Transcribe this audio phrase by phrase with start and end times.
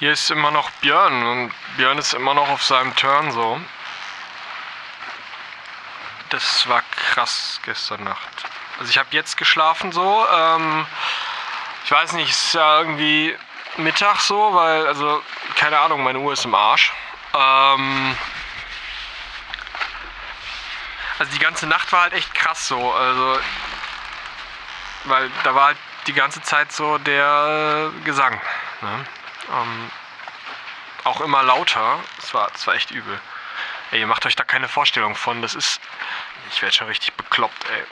[0.00, 3.60] Hier ist immer noch Björn und Björn ist immer noch auf seinem Turn so.
[6.30, 6.82] Das war
[7.12, 8.44] krass gestern Nacht.
[8.78, 10.26] Also ich habe jetzt geschlafen so.
[10.28, 10.84] Ähm,
[11.84, 13.36] ich weiß nicht, es ist ja irgendwie
[13.76, 15.22] Mittag so, weil, also,
[15.54, 16.92] keine Ahnung, meine Uhr ist im Arsch.
[17.32, 18.16] Ähm,
[21.20, 22.92] also die ganze Nacht war halt echt krass so.
[22.92, 23.38] Also,
[25.04, 28.40] weil da war halt die ganze Zeit so der Gesang.
[28.80, 29.06] Ne?
[29.52, 29.90] Ähm,
[31.04, 32.00] auch immer lauter.
[32.18, 33.20] Es war, es war echt übel.
[33.90, 35.42] Ey, ihr macht euch da keine Vorstellung von.
[35.42, 35.80] Das ist.
[36.50, 37.84] Ich werde schon richtig bekloppt, ey.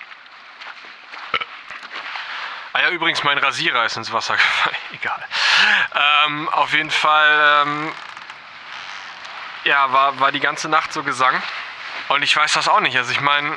[2.75, 4.77] Ah ja, übrigens, mein Rasierer ist ins Wasser gefallen.
[4.93, 5.23] Egal.
[6.25, 7.93] Ähm, auf jeden Fall, ähm,
[9.65, 11.43] ja, war, war die ganze Nacht so Gesang.
[12.09, 12.97] Und ich weiß das auch nicht.
[12.97, 13.57] Also ich meine,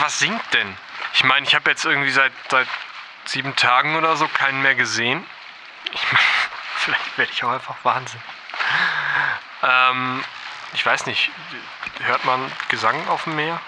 [0.00, 0.76] was singt denn?
[1.12, 2.68] Ich meine, ich habe jetzt irgendwie seit, seit
[3.24, 5.24] sieben Tagen oder so keinen mehr gesehen.
[6.76, 8.20] Vielleicht werde ich auch einfach Wahnsinn.
[9.62, 10.24] Ähm,
[10.74, 11.30] ich weiß nicht,
[12.04, 13.60] hört man Gesang auf dem Meer?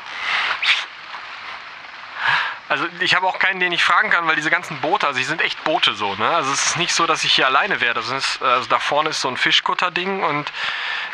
[2.69, 5.25] Also ich habe auch keinen, den ich fragen kann, weil diese ganzen Boote, also die
[5.25, 6.29] sind echt Boote so, ne?
[6.29, 8.01] Also es ist nicht so, dass ich hier alleine wäre.
[8.01, 10.51] Ist, also da vorne ist so ein Fischkutter-Ding und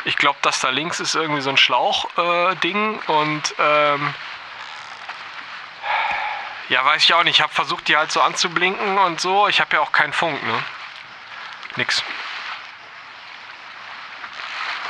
[0.03, 4.13] ich glaube, das da links ist irgendwie so ein Schlauch-Ding äh, und ähm,
[6.69, 7.35] ja, weiß ich auch nicht.
[7.35, 9.47] Ich habe versucht, die halt so anzublinken und so.
[9.47, 10.63] Ich habe ja auch keinen Funk, ne?
[11.75, 12.03] Nix.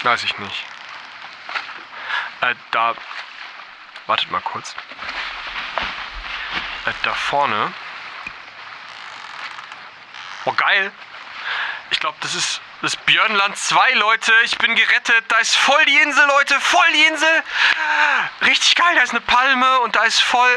[0.04, 0.66] Weiß ich nicht.
[2.42, 2.94] Äh, da.
[4.06, 4.76] Wartet mal kurz.
[6.86, 7.74] Äh, da vorne.
[10.46, 10.92] Oh, geil.
[11.90, 14.34] Ich glaube, das ist das ist Björnland 2, Leute.
[14.44, 15.24] Ich bin gerettet.
[15.30, 16.60] Da ist voll die Insel, Leute.
[16.60, 17.44] Voll die Insel.
[18.42, 18.94] Richtig geil.
[18.96, 20.52] Da ist eine Palme und da ist voll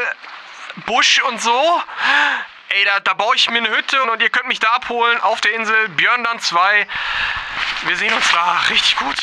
[0.85, 1.81] Busch und so.
[2.77, 5.41] Ey, da, da baue ich mir eine Hütte und ihr könnt mich da abholen auf
[5.41, 6.85] der Insel Björnland 2.
[7.87, 8.59] Wir sehen uns da.
[8.69, 9.15] Richtig gut.